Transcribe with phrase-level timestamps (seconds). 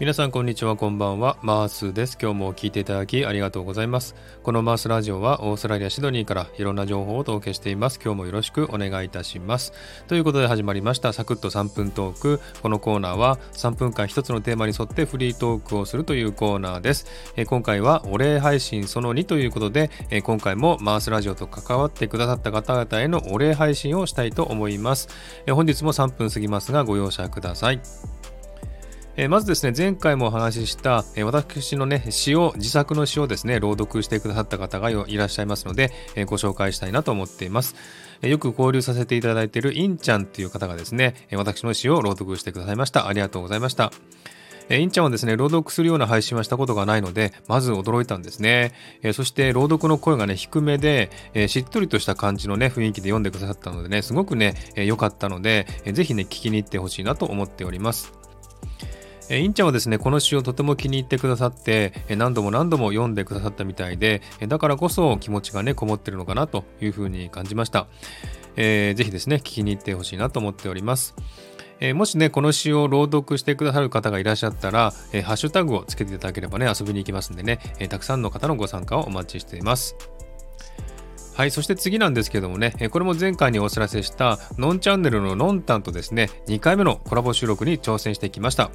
[0.00, 1.38] 皆さんこんにちはこんばんは。
[1.42, 2.16] マースです。
[2.22, 4.14] 今日も聞いていただきありがとうございます。
[4.44, 7.98] このマースラジオはオーストラリアシドニーからいろんな情報をお届けしています。
[8.00, 9.72] 今日もよろしくお願いいたします。
[10.06, 12.40] ということで始まりましたサクッと3分トーク。
[12.62, 17.06] このコーナーは3分間一つのテーマに沿ってフリートークをするというコーナーです。
[17.46, 19.90] 今回はお礼配信その2ということで
[20.22, 25.08] 今回もマースラジオと関わってくださった方々へのお礼配信をしたいと思います。
[25.50, 27.80] 本日も3分過ぎますがご容赦ください。
[29.20, 37.74] え、まずですね、前回もお話しした、え、私のね、詩を、自作の詩をですね、朗読してくださった方がいらっしゃいますので、え、ご紹介したいなと思っています。
[38.22, 43.08] えよく交流させていただいているインちゃんっていう方がですね、私の詩を朗読してくださいました。
[43.08, 43.90] ありがとうございました。
[44.68, 48.72] えインちゃんはですね、朗読するような配信はしたことがないので、まず驚いたんですね。
[49.02, 58.12] えそして、朗読の声がね、低めで、えしっとりとした感じのね、雰囲気で読んでくださったのでね、すごくね、良、かったので、えー、ぜひね、聞きに行ってほしいなと思っております。
[59.30, 67.86] えインちゃんはですね、この詩をとても気に入ってくださって、え何度も何度も読んでくださったみたいで、えだからこそ気持ちがね、こもってるのかなというふうに感じました。
[68.56, 71.14] えー、ぜひですね、聞きに行ってほしいなと思っております。
[71.80, 79.96] え、もしね、この詩を朗読してくださる方がいらっしゃったら、え、ハッシュタグをつけていただければね、遊びに行きますんでね、え、たくさんの方のご参加をお待ちしています。
[81.38, 88.72] はい、そして次なんですけどもね、これも前回にお知らせした、ノンチャンネルのノンタンとですね、2回目のコラボ収録に挑戦してきました。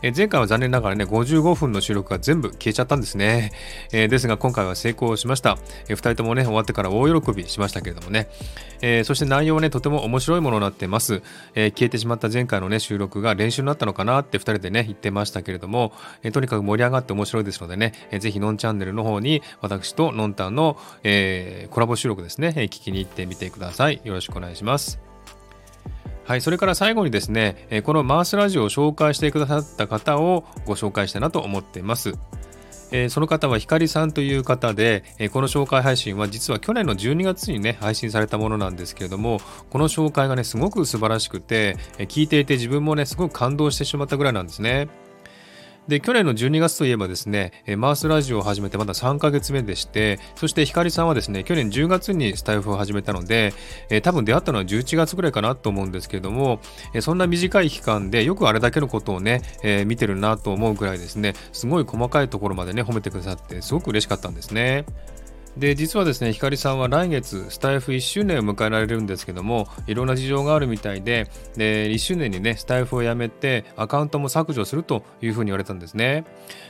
[0.00, 3.50] え前回は残念ながらね、55分の収録が全部消えちゃったんですね。
[3.90, 5.58] えですが今回は成功しました。
[5.88, 8.28] え2人ともね、終わってから大喜びしましたけれどもね。
[8.80, 11.20] えそして内容はね、とても面白いものになってます。
[11.56, 15.92] え消えてしまった前回のね、収録が練習になったのかなって2人でね、言ってましたけれども、
[16.22, 24.00] えとにかく盛り上がって面白いですのでね、えー、ぜひノンチャンネルの方に私とノンタンの、えコラボ収録ですね、聞きに行ってみてください。
[24.04, 25.00] よろしくお願いします。
[26.24, 32.14] はい、それから最後にですね、このマースラジオを紹介してくださった方をご紹介したいなと思っています。
[32.92, 39.40] えその方はひかりさんという方で、えこの紹介配信は実は去年の12月にね、配信されたものなんですけれども、
[39.70, 44.88] この紹介がね、すごく素晴らしくて、え聞いていて自分もね、すごく感動してしまったぐらいなんですね。
[45.88, 53.52] で、去年の12月といえばですね、マースラジオを始めてまだ3ヶ月目でして、そしてひかりさんはですね、去年10月にスタイフを始めたので、
[53.90, 56.60] え多分出会ったのは11月ぐらいかなと思うんですけれども、
[56.94, 64.86] えそんな短い期間でよくあれだけのことをね、え見てるなと思うぐらいですね、すごい細かいところまでね、褒めてくださって、すごく嬉しかったんですね。
[65.56, 76.24] で実はですねひかりさんは来月スタイフ1周年を迎えられるんですけどもいろんな事情があるみたいでで1周年にねスタイフをやめてアカウントも削除するというふうに言われたんですね。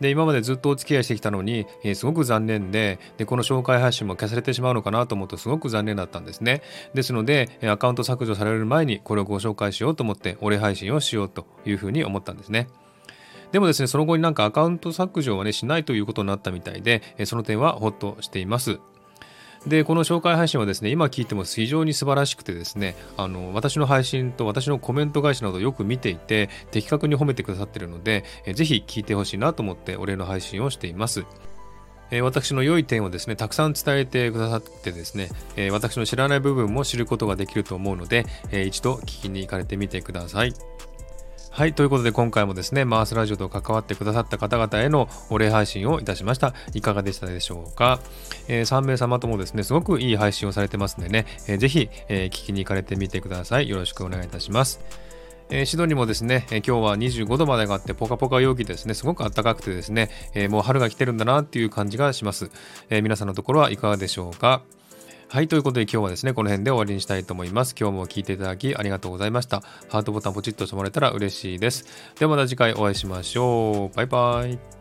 [0.00, 6.62] で今までずっとお付き合いしてきたのに、えー、すごく残念ででこの紹介配信も消されてしまうのかなと思うとすごく残念だったんですね。
[6.92, 12.68] ですのでアカウント削除される前にこれをご紹介しようと思ってお礼配信をしようというふうに思ったんですね。
[13.52, 18.80] でもですね、その後になんかアカウント削除はね、しないということになったみたいで、その点はほっとしています。
[19.66, 31.24] で、この紹介配信はですね、今聞いても非常に素晴らしくてですね、あの、私の配信と私のコメント返しなどよく見ていて、的確に褒めてくださっているので、えぜひ聞いてほしいなと思ってお礼の配信をしています。
[32.22, 35.30] 私の良い点をですね、たくさん伝えてくださってですね、
[35.72, 38.24] 私の知らない部分も知ることができると思うので、
[38.66, 40.54] 一度聞きに行かれてみてください。
[41.56, 41.72] はい。
[41.72, 46.52] ということで今回もですね、マースラジオと関わってくださった方々へのお礼配信をいたしました。
[46.74, 47.98] いかがでしたでしょうか、
[48.46, 53.70] えー、3名様ともですね、すごくいい配信をされてますんでね、えー、ぜひ、えー、聞きに行かれてみてください。
[53.70, 54.80] よろしくお願いいたします。
[55.48, 62.50] えー、シドニーもですね、えー、今日は25度まで上がってポカポカ陽気ですね、すごく暖かくてですね、えー、もう春が来てるんだなっていう感じがします、
[62.90, 64.60] え皆さんのところはいかがでしょうか？
[65.28, 67.74] はい、ということで今日はですね、この辺で終わりにしたいと思います。
[67.78, 69.60] 今日も聴いていただきありがとうございました。
[69.88, 71.84] ハートボタンポチッとしてもらえたら嬉しいです。
[72.18, 73.96] ではまた次回お会いしましょう。
[73.96, 74.75] バイバイ。